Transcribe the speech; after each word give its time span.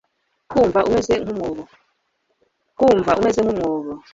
kumva 0.51 0.79
umeze 0.87 1.13
nk'umwobo 3.47 3.93